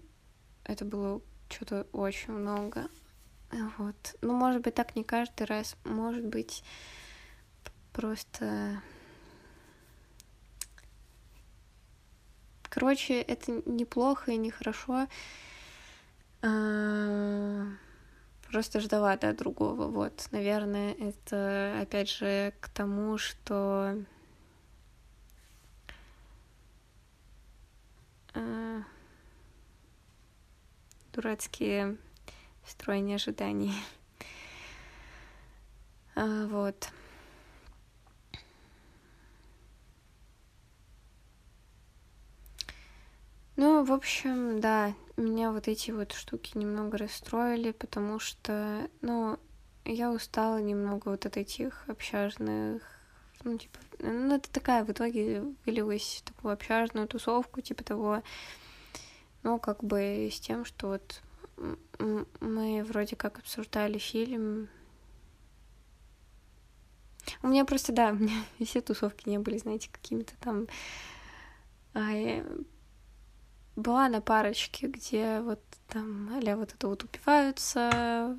это 0.64 0.84
было 0.84 1.22
что-то 1.48 1.86
очень 1.92 2.32
много. 2.32 2.88
Вот. 3.78 4.16
Ну, 4.20 4.34
может 4.34 4.62
быть, 4.62 4.74
так 4.74 4.96
не 4.96 5.04
каждый 5.04 5.44
раз. 5.46 5.76
Может 5.84 6.24
быть, 6.24 6.64
просто... 7.92 8.80
Короче, 12.62 13.20
это 13.20 13.62
неплохо 13.66 14.32
и 14.32 14.36
нехорошо. 14.36 15.06
А, 16.42 17.66
просто 18.50 18.80
ждала 18.80 19.12
от 19.12 19.36
другого. 19.36 19.86
Вот, 19.86 20.26
наверное, 20.32 20.92
это 20.94 21.78
опять 21.80 22.10
же 22.10 22.52
к 22.60 22.68
тому, 22.68 23.16
что 23.18 23.96
дурацкие 31.14 31.96
строение 32.66 33.16
ожиданий. 33.16 33.72
А, 36.16 36.46
вот. 36.46 36.90
Ну, 43.56 43.84
в 43.84 43.92
общем, 43.92 44.60
да, 44.60 44.94
меня 45.16 45.52
вот 45.52 45.68
эти 45.68 45.92
вот 45.92 46.12
штуки 46.12 46.58
немного 46.58 46.98
расстроили, 46.98 47.70
потому 47.70 48.18
что, 48.18 48.88
ну, 49.00 49.38
я 49.84 50.10
устала 50.10 50.60
немного 50.60 51.10
вот 51.10 51.24
от 51.26 51.36
этих 51.36 51.84
общажных, 51.88 52.82
ну, 53.44 53.56
типа, 53.56 53.78
ну, 54.00 54.34
это 54.34 54.50
такая 54.50 54.84
в 54.84 54.90
итоге 54.90 55.44
вылилась 55.66 56.22
в 56.22 56.32
такую 56.32 56.54
общажную 56.54 57.06
тусовку, 57.06 57.60
типа 57.60 57.84
того, 57.84 58.22
ну, 59.44 59.60
как 59.60 59.84
бы 59.84 60.28
с 60.32 60.40
тем, 60.40 60.64
что 60.64 60.88
вот 60.88 61.22
мы 62.40 62.82
вроде 62.82 63.14
как 63.14 63.38
обсуждали 63.38 63.98
фильм. 63.98 64.68
У 67.42 67.48
меня 67.48 67.64
просто, 67.64 67.92
да, 67.92 68.10
у 68.12 68.16
меня 68.16 68.42
все 68.64 68.80
тусовки 68.80 69.28
не 69.28 69.38
были, 69.38 69.58
знаете, 69.58 69.88
какими-то 69.92 70.32
там... 70.40 70.66
А, 71.92 72.10
я... 72.10 72.44
Была 73.76 74.08
на 74.08 74.20
парочке, 74.20 74.86
где 74.86 75.40
вот 75.40 75.60
там, 75.88 76.32
аля 76.32 76.56
вот 76.56 76.72
это 76.72 76.86
вот 76.86 77.02
упиваются, 77.02 78.38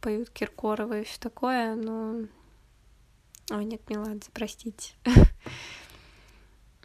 поют 0.00 0.30
Киркорова 0.30 1.00
и 1.00 1.04
все 1.04 1.20
такое, 1.20 1.74
но... 1.74 2.26
Ой, 3.50 3.64
нет, 3.66 3.88
Меладзе, 3.90 4.30
простите. 4.32 4.94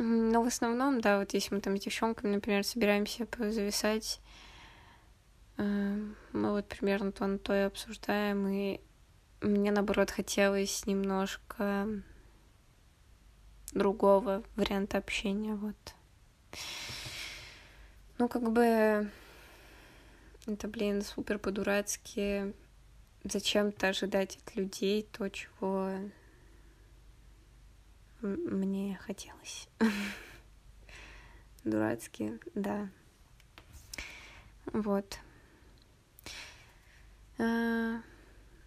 Но 0.03 0.41
в 0.41 0.47
основном, 0.47 0.99
да, 0.99 1.19
вот 1.19 1.31
если 1.35 1.53
мы 1.53 1.61
там 1.61 1.77
с 1.77 1.81
девчонками, 1.81 2.33
например, 2.33 2.63
собираемся 2.63 3.27
зависать, 3.37 4.19
э, 5.57 5.95
мы 6.33 6.49
вот 6.49 6.67
примерно 6.67 7.11
то 7.11 7.27
на 7.27 7.37
то 7.37 7.53
и 7.53 7.59
обсуждаем, 7.59 8.47
и 8.47 8.81
мне, 9.41 9.71
наоборот, 9.71 10.09
хотелось 10.09 10.87
немножко 10.87 11.87
другого 13.73 14.43
варианта 14.55 14.97
общения, 14.97 15.53
вот. 15.53 15.75
Ну, 18.17 18.27
как 18.27 18.51
бы, 18.51 19.07
это, 20.47 20.67
блин, 20.67 21.03
супер 21.03 21.37
по-дурацки 21.37 22.55
зачем-то 23.23 23.89
ожидать 23.89 24.39
от 24.43 24.55
людей 24.55 25.07
то, 25.11 25.29
чего 25.29 25.91
мне 28.21 28.99
хотелось. 29.01 29.67
Дурацкие, 31.63 32.39
да. 32.55 32.89
Вот. 34.73 35.19
А, 37.37 38.01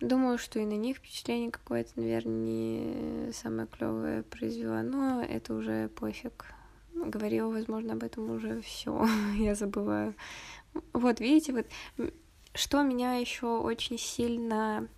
думаю, 0.00 0.38
что 0.38 0.58
и 0.58 0.66
на 0.66 0.76
них 0.76 0.98
впечатление 0.98 1.50
какое-то, 1.50 1.90
наверное, 1.96 2.34
не 2.34 3.32
самое 3.32 3.66
клевое 3.66 4.22
произвела, 4.22 4.82
но 4.82 5.22
это 5.22 5.54
уже 5.54 5.88
пофиг. 5.88 6.46
Говорила, 6.94 7.50
возможно, 7.50 7.94
об 7.94 8.02
этом 8.02 8.30
уже 8.30 8.60
все. 8.62 9.06
Я 9.36 9.54
забываю. 9.54 10.14
Вот, 10.92 11.20
видите, 11.20 11.52
вот 11.52 11.66
что 12.54 12.82
меня 12.82 13.14
еще 13.14 13.58
очень 13.58 13.98
сильно 13.98 14.88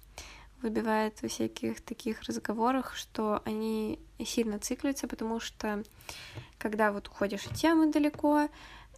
выбивает 0.63 1.21
во 1.23 1.29
всяких 1.29 1.81
таких 1.81 2.23
разговорах, 2.23 2.95
что 2.95 3.43
они 3.45 3.99
сильно 4.25 4.59
циклятся, 4.59 5.09
потому 5.09 5.41
что 5.41 5.83
когда 6.59 6.93
вот 6.93 7.09
уходишь 7.09 7.47
от 7.47 7.55
темы 7.55 7.93
далеко, 7.93 8.49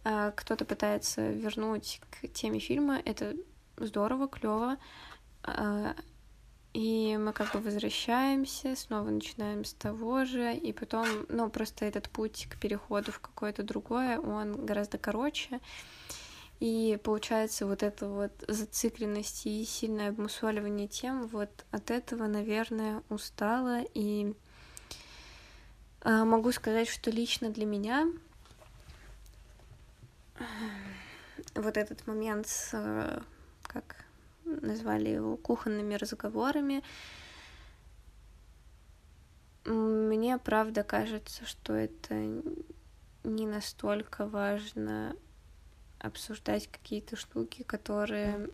а, 0.03 0.31
кто-то 0.31 0.65
пытается 0.65 1.29
вернуть 1.29 2.01
к 2.09 2.27
теме 2.29 2.59
фильма, 2.59 3.01
это 3.03 3.35
здорово, 3.77 4.27
клево. 4.27 4.77
А, 5.43 5.95
и 6.73 7.17
мы 7.17 7.33
как 7.33 7.53
бы 7.53 7.59
возвращаемся, 7.59 8.75
снова 8.75 9.09
начинаем 9.09 9.65
с 9.65 9.73
того 9.73 10.25
же, 10.25 10.53
и 10.53 10.71
потом, 10.71 11.07
ну, 11.27 11.49
просто 11.49 11.85
этот 11.85 12.09
путь 12.09 12.47
к 12.49 12.59
переходу 12.59 13.11
в 13.11 13.19
какое-то 13.19 13.63
другое, 13.63 14.19
он 14.19 14.65
гораздо 14.65 14.97
короче. 14.97 15.59
И 16.59 16.99
получается 17.03 17.65
вот 17.65 17.83
эта 17.83 18.07
вот 18.07 18.31
зацикленность 18.47 19.45
и 19.45 19.63
сильное 19.63 20.09
обмусоливание 20.09 20.87
тем, 20.87 21.27
вот 21.27 21.49
от 21.71 21.89
этого, 21.89 22.27
наверное, 22.27 23.01
устала. 23.07 23.81
И 23.93 24.33
а, 26.01 26.25
могу 26.25 26.51
сказать, 26.51 26.89
что 26.89 27.11
лично 27.11 27.49
для 27.49 27.65
меня 27.65 28.11
вот 31.55 31.77
этот 31.77 32.05
момент 32.07 32.47
с, 32.47 33.23
как 33.63 34.05
назвали 34.43 35.09
его, 35.09 35.37
кухонными 35.37 35.95
разговорами, 35.95 36.83
мне 39.65 40.37
правда 40.37 40.83
кажется, 40.83 41.45
что 41.45 41.73
это 41.73 42.15
не 43.23 43.45
настолько 43.45 44.25
важно 44.25 45.15
обсуждать 45.99 46.67
какие-то 46.67 47.15
штуки, 47.15 47.63
которые 47.63 48.49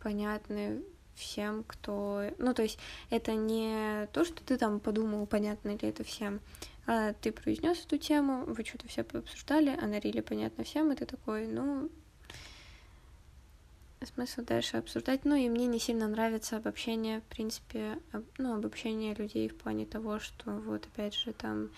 понятны 0.00 0.82
всем, 1.14 1.64
кто... 1.66 2.24
Ну, 2.38 2.54
то 2.54 2.62
есть 2.62 2.78
это 3.10 3.32
не 3.32 4.06
то, 4.12 4.24
что 4.24 4.42
ты 4.44 4.58
там 4.58 4.80
подумал, 4.80 5.26
понятно 5.26 5.70
ли 5.70 5.88
это 5.88 6.04
всем, 6.04 6.40
а 6.86 7.14
ты 7.14 7.32
произнес 7.32 7.84
эту 7.84 7.98
тему, 7.98 8.44
вы 8.44 8.64
что-то 8.64 8.86
все 8.86 9.00
обсуждали, 9.00 9.76
она 9.80 9.98
рили 9.98 10.20
понятно 10.20 10.62
всем, 10.64 10.92
и 10.92 10.96
ты 10.96 11.06
такой, 11.06 11.46
ну, 11.46 11.90
смысл 14.04 14.42
дальше 14.42 14.76
обсуждать. 14.76 15.24
Ну, 15.24 15.34
и 15.34 15.48
мне 15.48 15.66
не 15.66 15.80
сильно 15.80 16.06
нравится 16.06 16.58
обобщение, 16.58 17.20
в 17.20 17.24
принципе, 17.24 17.98
об, 18.12 18.24
ну, 18.38 18.54
обобщение 18.54 19.14
людей 19.14 19.48
в 19.48 19.56
плане 19.56 19.86
того, 19.86 20.20
что 20.20 20.50
вот, 20.50 20.86
опять 20.86 21.14
же, 21.14 21.32
там... 21.32 21.70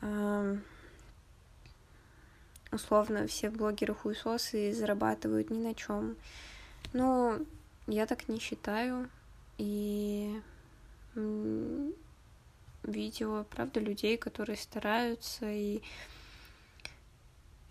Э, 0.00 0.56
условно 2.72 3.26
все 3.26 3.50
блогеры 3.50 3.94
хуесосы 3.94 4.72
зарабатывают 4.72 5.50
ни 5.50 5.58
на 5.58 5.74
чем. 5.74 6.16
Но 6.92 7.38
я 7.86 8.06
так 8.06 8.28
не 8.28 8.38
считаю. 8.38 9.08
И 9.58 10.40
видео, 12.82 13.44
правда, 13.50 13.80
людей, 13.80 14.16
которые 14.16 14.56
стараются, 14.56 15.50
и 15.50 15.82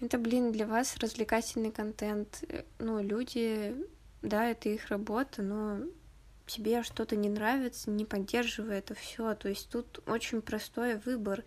это, 0.02 0.18
блин, 0.18 0.52
для 0.52 0.68
вас 0.68 0.98
развлекательный 0.98 1.72
контент. 1.72 2.44
Ну, 2.80 3.02
люди, 3.02 3.76
да, 4.22 4.50
это 4.50 4.70
их 4.70 4.90
работа, 4.90 5.42
но 5.42 5.80
тебе 6.46 6.84
что-то 6.84 7.16
не 7.16 7.30
нравится, 7.30 7.90
не 7.90 8.06
поддерживай 8.06 8.80
это 8.80 8.94
все. 8.94 9.36
То 9.36 9.48
есть 9.50 9.70
тут 9.70 10.02
очень 10.08 10.42
простой 10.42 10.98
выбор. 10.98 11.44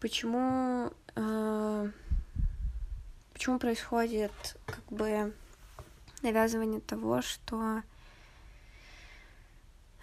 Почему 0.00 0.92
э, 1.14 1.90
почему 3.32 3.58
происходит 3.58 4.32
как 4.66 4.84
бы 4.90 5.32
навязывание 6.22 6.80
того, 6.80 7.22
что 7.22 7.82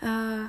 э, 0.01 0.47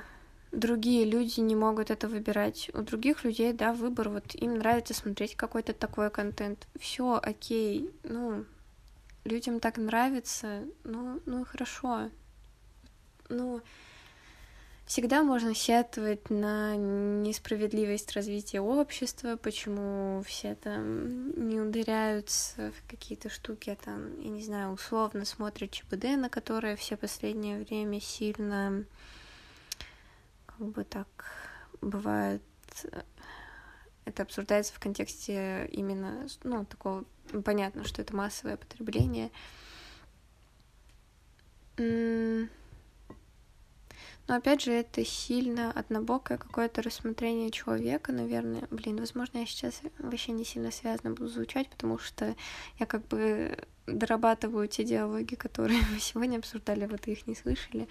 другие 0.52 1.04
люди 1.04 1.40
не 1.40 1.54
могут 1.56 1.90
это 1.90 2.08
выбирать. 2.08 2.70
У 2.74 2.82
других 2.82 3.24
людей, 3.24 3.52
да, 3.52 3.72
выбор, 3.72 4.08
вот 4.08 4.34
им 4.34 4.58
нравится 4.58 4.94
смотреть 4.94 5.36
какой-то 5.36 5.72
такой 5.72 6.10
контент. 6.10 6.66
Все, 6.78 7.20
окей, 7.22 7.90
ну, 8.04 8.44
людям 9.24 9.60
так 9.60 9.76
нравится, 9.76 10.64
ну, 10.84 11.20
ну 11.26 11.44
хорошо. 11.44 12.10
Ну, 13.28 13.60
Всегда 14.88 15.22
можно 15.22 15.54
сетовать 15.54 16.30
на 16.30 16.74
несправедливость 16.74 18.12
развития 18.12 18.62
общества, 18.62 19.36
почему 19.36 20.22
все 20.22 20.54
там 20.54 21.46
не 21.46 21.60
ударяются 21.60 22.72
в 22.72 22.90
какие-то 22.90 23.28
штуки, 23.28 23.68
а 23.68 23.76
там, 23.76 24.18
я 24.18 24.30
не 24.30 24.42
знаю, 24.42 24.72
условно 24.72 25.26
смотрят 25.26 25.72
ЧБД, 25.72 26.16
на 26.16 26.30
которые 26.30 26.74
все 26.76 26.96
последнее 26.96 27.62
время 27.62 28.00
сильно, 28.00 28.86
как 30.46 30.58
бы 30.58 30.84
так, 30.84 31.06
бывает, 31.82 32.40
это 34.06 34.22
обсуждается 34.22 34.72
в 34.72 34.80
контексте 34.80 35.68
именно, 35.70 36.26
ну, 36.44 36.64
такого, 36.64 37.04
понятно, 37.44 37.84
что 37.84 38.00
это 38.00 38.16
массовое 38.16 38.56
потребление. 38.56 39.30
Но 44.28 44.34
опять 44.34 44.60
же, 44.60 44.72
это 44.72 45.02
сильно 45.06 45.72
однобокое 45.72 46.36
какое-то 46.36 46.82
рассмотрение 46.82 47.50
человека, 47.50 48.12
наверное. 48.12 48.68
Блин, 48.70 48.98
возможно, 48.98 49.38
я 49.38 49.46
сейчас 49.46 49.80
вообще 49.98 50.32
не 50.32 50.44
сильно 50.44 50.70
связано 50.70 51.12
буду 51.14 51.28
звучать, 51.28 51.70
потому 51.70 51.98
что 51.98 52.36
я 52.78 52.84
как 52.84 53.08
бы 53.08 53.56
дорабатываю 53.86 54.68
те 54.68 54.84
диалоги, 54.84 55.34
которые 55.34 55.80
мы 55.92 55.98
сегодня 55.98 56.36
обсуждали, 56.36 56.84
вот 56.84 57.08
их 57.08 57.26
не 57.26 57.34
слышали. 57.34 57.88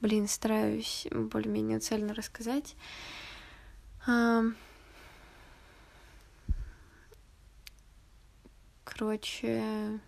Блин, 0.00 0.28
стараюсь 0.28 1.06
более-менее 1.12 1.80
цельно 1.80 2.14
рассказать. 2.14 2.74
Короче, 8.84 10.00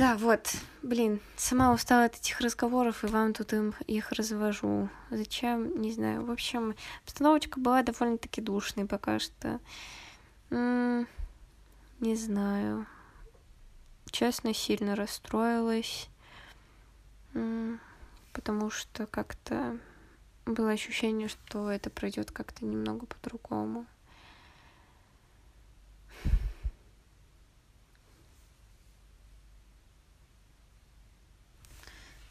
да, 0.00 0.16
вот, 0.16 0.56
блин, 0.82 1.20
сама 1.36 1.74
устала 1.74 2.06
от 2.06 2.16
этих 2.16 2.40
разговоров, 2.40 3.04
и 3.04 3.06
вам 3.06 3.34
тут 3.34 3.52
им 3.52 3.74
их 3.86 4.12
развожу. 4.12 4.88
Зачем? 5.10 5.78
Не 5.78 5.92
знаю. 5.92 6.24
В 6.24 6.30
общем, 6.30 6.74
обстановочка 7.04 7.60
была 7.60 7.82
довольно-таки 7.82 8.40
душной 8.40 8.86
пока 8.86 9.18
что. 9.18 9.60
М-м, 10.48 11.06
не 12.00 12.16
знаю. 12.16 12.86
Честно, 14.10 14.54
сильно 14.54 14.96
расстроилась. 14.96 16.08
М-м, 17.34 17.78
потому 18.32 18.70
что 18.70 19.04
как-то 19.06 19.78
было 20.46 20.70
ощущение, 20.70 21.28
что 21.28 21.70
это 21.70 21.90
пройдет 21.90 22.30
как-то 22.30 22.64
немного 22.64 23.04
по-другому. 23.04 23.84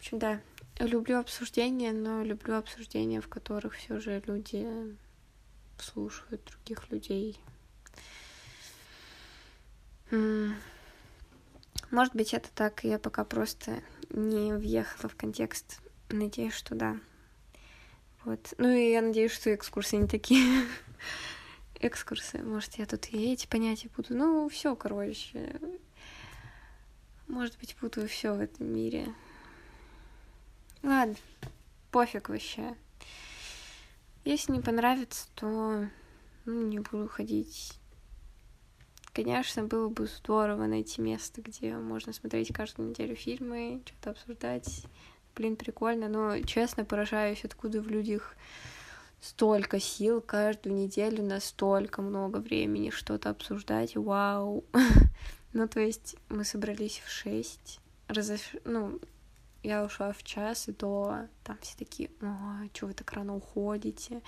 Общем, 0.09 0.19
да, 0.19 0.41
люблю 0.79 1.19
обсуждения, 1.19 1.91
но 1.91 2.23
люблю 2.23 2.55
обсуждения, 2.55 3.21
в 3.21 3.27
которых 3.27 3.75
все 3.75 3.99
же 3.99 4.23
люди 4.25 4.67
слушают 5.77 6.43
других 6.45 6.89
людей. 6.89 7.39
Может 11.91 12.15
быть, 12.15 12.33
это 12.33 12.49
так, 12.55 12.83
я 12.83 12.97
пока 12.97 13.23
просто 13.23 13.83
не 14.09 14.53
въехала 14.53 15.09
в 15.09 15.15
контекст. 15.15 15.79
Надеюсь, 16.09 16.53
что 16.53 16.73
да. 16.73 16.97
Вот. 18.25 18.53
Ну 18.57 18.69
и 18.69 18.91
я 18.91 19.01
надеюсь, 19.01 19.31
что 19.31 19.53
экскурсы 19.53 19.95
не 19.97 20.07
такие. 20.07 20.65
экскурсы. 21.79 22.39
Может, 22.39 22.75
я 22.75 22.87
тут 22.87 23.07
и 23.11 23.31
эти 23.31 23.45
понятия 23.45 23.89
буду. 23.95 24.15
Ну, 24.15 24.49
все, 24.49 24.75
короче. 24.75 25.59
Может 27.27 27.59
быть, 27.59 27.75
буду 27.79 28.07
все 28.07 28.33
в 28.33 28.39
этом 28.39 28.73
мире. 28.73 29.13
Ладно, 30.83 31.15
пофиг 31.91 32.29
вообще. 32.29 32.75
Если 34.25 34.51
не 34.51 34.61
понравится, 34.61 35.27
то 35.35 35.87
ну, 36.45 36.61
не 36.67 36.79
буду 36.79 37.07
ходить. 37.07 37.73
Конечно, 39.13 39.63
было 39.63 39.89
бы 39.89 40.07
здорово 40.07 40.65
найти 40.65 41.01
место, 41.01 41.41
где 41.41 41.75
можно 41.75 42.13
смотреть 42.13 42.53
каждую 42.53 42.89
неделю 42.89 43.15
фильмы, 43.15 43.81
что-то 43.85 44.11
обсуждать. 44.11 44.85
Блин, 45.35 45.55
прикольно, 45.55 46.07
но 46.07 46.39
честно 46.41 46.85
поражаюсь, 46.85 47.43
откуда 47.43 47.81
в 47.81 47.87
людях 47.87 48.35
столько 49.21 49.79
сил 49.79 50.21
каждую 50.21 50.75
неделю 50.75 51.23
на 51.23 51.39
столько 51.39 52.01
много 52.01 52.37
времени 52.37 52.89
что-то 52.89 53.29
обсуждать. 53.29 53.95
Вау. 53.95 54.63
ну, 55.53 55.67
то 55.67 55.79
есть 55.79 56.15
мы 56.29 56.45
собрались 56.45 57.01
в 57.05 57.09
шесть, 57.09 57.79
разош... 58.07 58.55
ну, 58.63 58.99
я 59.63 59.83
ушла 59.83 60.13
в 60.13 60.23
час, 60.23 60.69
и 60.69 60.73
то 60.73 61.27
там 61.43 61.57
все 61.61 61.77
такие, 61.77 62.09
ой, 62.21 62.71
что 62.73 62.87
вы 62.87 62.93
так 62.93 63.11
рано 63.13 63.35
уходите? 63.35 64.21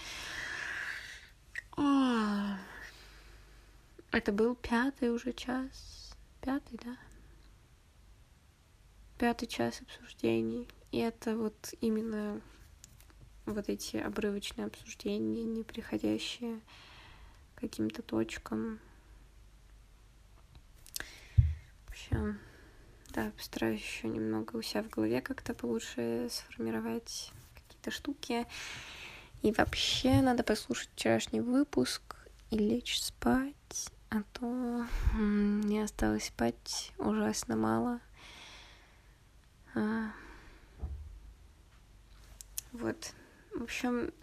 А. 1.77 2.57
Это 4.11 4.33
был 4.33 4.55
пятый 4.55 5.09
уже 5.09 5.31
час. 5.31 6.15
Пятый, 6.41 6.77
да? 6.83 6.97
Пятый 9.17 9.47
час 9.47 9.81
обсуждений. 9.81 10.67
И 10.91 10.97
это 10.97 11.37
вот 11.37 11.73
именно 11.79 12.41
вот 13.45 13.69
эти 13.69 13.97
обрывочные 13.97 14.67
обсуждения, 14.67 15.43
не 15.43 15.63
приходящие 15.63 16.59
каким-то 17.55 18.01
точкам. 18.01 18.79
В 21.85 21.89
общем, 21.89 22.39
да, 23.13 23.31
постараюсь 23.35 23.81
еще 23.81 24.07
немного 24.07 24.55
у 24.55 24.61
себя 24.61 24.83
в 24.83 24.89
голове 24.89 25.21
как-то 25.21 25.53
получше 25.53 26.27
сформировать 26.29 27.31
какие-то 27.55 27.91
штуки. 27.91 28.47
И 29.41 29.51
вообще 29.51 30.21
надо 30.21 30.43
послушать 30.43 30.89
вчерашний 30.95 31.41
выпуск 31.41 32.15
и 32.51 32.57
лечь 32.57 33.01
спать, 33.01 33.91
а 34.09 34.23
то 34.33 34.85
мне 35.13 35.83
осталось 35.83 36.25
спать 36.25 36.93
ужасно 36.97 37.55
мало. 37.55 37.99
А... 39.73 40.11
Вот. 42.71 43.13
В 43.53 43.63
общем, 43.63 44.13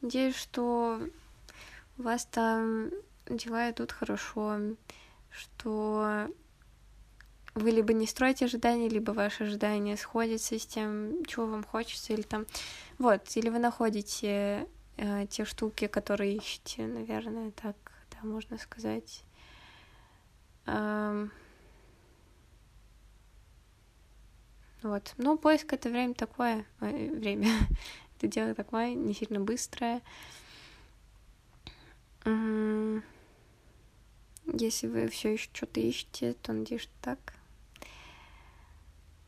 надеюсь, 0.00 0.36
что 0.36 1.00
у 1.98 2.02
вас 2.02 2.24
там 2.26 2.90
дела 3.28 3.70
идут 3.70 3.92
хорошо, 3.92 4.58
что 5.30 6.28
вы 7.54 7.70
либо 7.70 7.92
не 7.92 8.06
строите 8.06 8.46
ожидания, 8.46 8.88
либо 8.88 9.12
ваши 9.12 9.44
ожидания 9.44 9.96
сходятся 9.96 10.58
с 10.58 10.66
тем, 10.66 11.24
чего 11.24 11.46
вам 11.46 11.62
хочется, 11.62 12.12
или 12.12 12.22
там, 12.22 12.46
вот, 12.98 13.36
или 13.36 13.48
вы 13.48 13.58
находите 13.58 14.66
э, 14.96 15.26
те 15.28 15.44
штуки, 15.44 15.86
которые 15.86 16.36
ищете, 16.36 16.86
наверное, 16.86 17.52
так, 17.52 17.76
да, 18.10 18.26
можно 18.26 18.58
сказать. 18.58 19.24
Эм... 20.66 21.30
Вот, 24.82 25.14
ну, 25.16 25.38
поиск 25.38 25.72
это 25.72 25.88
время 25.88 26.12
такое, 26.12 26.66
время, 26.80 27.48
это 28.18 28.26
дело 28.26 28.54
такое, 28.54 28.94
не 28.94 29.14
сильно 29.14 29.40
быстрое. 29.40 30.02
Если 34.46 34.86
вы 34.88 35.08
все 35.08 35.32
еще 35.32 35.48
что-то 35.54 35.80
ищете, 35.80 36.34
то 36.34 36.52
надеюсь, 36.52 36.82
что 36.82 36.92
так. 37.00 37.34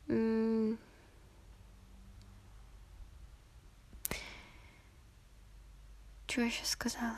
Что 0.07 0.77
я 6.41 6.49
сейчас 6.49 6.69
сказала? 6.69 7.15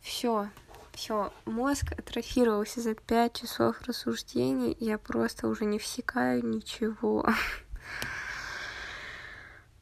Все, 0.00 0.48
все, 0.92 1.32
мозг 1.44 1.92
атрофировался 1.92 2.80
за 2.80 2.94
пять 2.94 3.40
часов 3.40 3.82
рассуждений, 3.82 4.76
я 4.80 4.96
просто 4.96 5.48
уже 5.48 5.64
не 5.64 5.78
всекаю 5.78 6.46
ничего. 6.46 7.26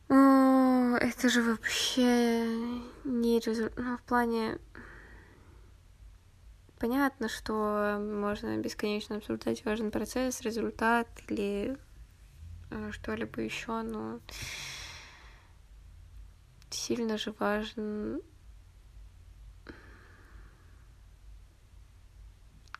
О, 0.08 0.96
это 0.96 1.28
же 1.28 1.42
вообще 1.42 2.46
не 3.04 3.40
результат. 3.40 3.78
Ну, 3.78 3.96
в 3.96 4.02
плане... 4.02 4.58
Понятно, 6.78 7.28
что 7.28 7.98
можно 8.00 8.56
бесконечно 8.56 9.16
обсуждать 9.16 9.64
важный 9.64 9.90
процесс, 9.90 10.40
результат 10.40 11.08
или 11.28 11.76
что-либо 12.92 13.40
еще, 13.40 13.82
но 13.82 14.20
сильно 16.70 17.18
же 17.18 17.32
важен 17.38 18.20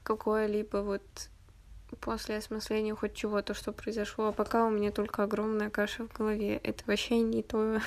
какое-либо 0.02 0.78
вот 0.78 1.02
после 2.00 2.38
осмысления 2.38 2.94
хоть 2.94 3.14
чего-то, 3.14 3.54
что 3.54 3.72
произошло. 3.72 4.28
А 4.28 4.32
пока 4.32 4.64
у 4.64 4.70
меня 4.70 4.90
только 4.90 5.22
огромная 5.22 5.70
каша 5.70 6.06
в 6.06 6.12
голове. 6.12 6.56
Это 6.56 6.82
вообще 6.86 7.20
не 7.20 7.42
то, 7.42 7.80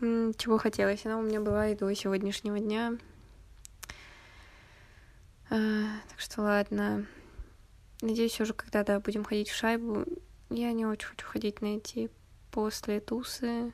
чего 0.00 0.58
хотелось. 0.58 1.04
Она 1.06 1.18
у 1.18 1.22
меня 1.22 1.40
была 1.40 1.68
и 1.68 1.74
до 1.74 1.92
сегодняшнего 1.94 2.58
дня. 2.58 2.96
А, 5.50 5.56
так 6.08 6.20
что 6.20 6.42
ладно. 6.42 7.06
Надеюсь, 8.02 8.40
уже 8.40 8.54
когда-то 8.54 9.00
будем 9.00 9.24
ходить 9.24 9.50
в 9.50 9.56
шайбу, 9.56 10.06
я 10.50 10.72
не 10.72 10.84
очень 10.84 11.08
хочу 11.08 11.26
ходить 11.26 11.62
на 11.62 11.76
эти 11.76 12.10
после 12.50 13.00
тусы. 13.00 13.72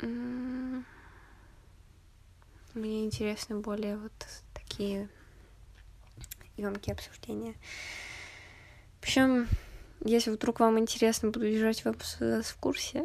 Мне 0.00 0.84
интересны 3.04 3.60
более 3.60 3.96
вот 3.96 4.12
такие 4.52 5.08
емкие 6.56 6.94
обсуждения. 6.94 7.54
В 9.00 9.04
общем, 9.04 9.46
если 10.04 10.30
вдруг 10.30 10.60
вам 10.60 10.78
интересно, 10.78 11.30
буду 11.30 11.48
держать 11.48 11.84
вас 11.84 12.50
в 12.50 12.56
курсе. 12.58 13.04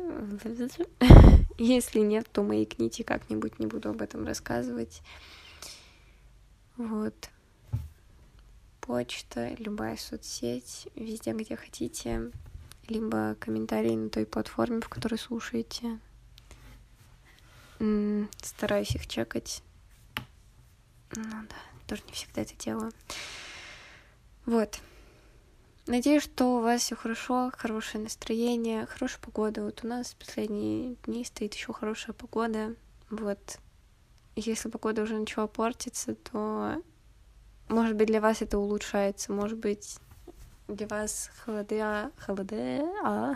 Если 1.58 2.00
нет, 2.00 2.28
то 2.32 2.42
маякните 2.42 3.04
как-нибудь, 3.04 3.60
не 3.60 3.68
буду 3.68 3.90
об 3.90 4.02
этом 4.02 4.26
рассказывать. 4.26 5.02
Вот. 6.78 7.30
Почта, 8.90 9.54
любая 9.60 9.98
соцсеть, 9.98 10.88
везде, 10.96 11.34
где 11.34 11.56
хотите. 11.56 12.32
Либо 12.88 13.36
комментарии 13.40 13.96
на 13.96 14.10
той 14.10 14.26
платформе, 14.26 14.82
в 14.82 14.90
которой 14.90 15.20
слушаете. 15.20 16.00
Стараюсь 18.42 18.96
их 18.96 19.06
чекать. 19.06 19.62
Ну 21.16 21.22
да, 21.24 21.56
тоже 21.86 22.02
не 22.08 22.14
всегда 22.14 22.42
это 22.42 22.56
делаю. 22.56 22.92
Вот. 24.48 24.80
Надеюсь, 25.86 26.24
что 26.24 26.58
у 26.58 26.62
вас 26.62 26.82
все 26.82 26.96
хорошо, 26.96 27.52
хорошее 27.56 28.04
настроение, 28.04 28.88
хорошая 28.88 29.22
погода. 29.22 29.62
Вот 29.62 29.84
у 29.84 29.88
нас 29.88 30.16
последние 30.16 30.96
дни 31.04 31.24
стоит 31.26 31.54
еще 31.54 31.74
хорошая 31.74 32.14
погода. 32.14 32.74
Вот. 33.12 33.60
Если 34.36 34.68
погода 34.68 35.04
уже 35.04 35.16
начала 35.16 35.46
портиться, 35.46 36.16
то, 36.16 36.82
может 37.70 37.96
быть, 37.96 38.08
для 38.08 38.20
вас 38.20 38.42
это 38.42 38.58
улучшается, 38.58 39.32
может 39.32 39.58
быть, 39.58 39.98
для 40.68 40.88
вас 40.88 41.32
холода... 41.46 42.12
холода... 42.18 42.56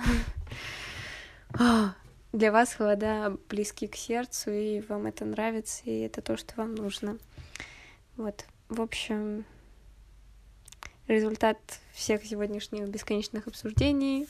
А... 1.55 1.93
для 2.31 2.51
вас 2.51 2.73
холода 2.73 3.37
близки 3.47 3.87
к 3.87 3.95
сердцу, 3.95 4.51
и 4.51 4.81
вам 4.81 5.05
это 5.05 5.23
нравится, 5.23 5.83
и 5.85 5.99
это 5.99 6.23
то, 6.23 6.35
что 6.35 6.55
вам 6.57 6.73
нужно. 6.73 7.19
Вот. 8.17 8.45
В 8.69 8.81
общем, 8.81 9.45
результат 11.07 11.59
всех 11.93 12.25
сегодняшних 12.25 12.87
бесконечных 12.87 13.47
обсуждений. 13.47 14.27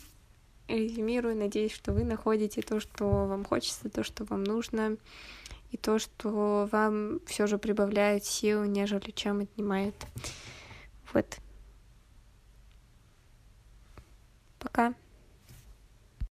Резюмирую, 0.68 1.36
надеюсь, 1.36 1.74
что 1.74 1.94
вы 1.94 2.04
находите 2.04 2.62
то, 2.62 2.82
что 2.82 3.06
вам 3.06 3.46
хочется, 3.46 3.90
то, 3.90 4.04
что 4.04 4.26
вам 4.26 4.44
нужно, 4.44 4.98
и 5.74 5.78
то, 5.78 5.98
что 5.98 6.70
вам 6.72 7.20
все 7.26 7.48
же 7.48 7.58
прибавляет 7.58 8.24
сил, 8.24 8.64
нежели 8.64 9.10
чем 9.10 9.40
отнимает. 9.40 9.96
Вот. 11.12 11.40
Пока. 14.60 14.94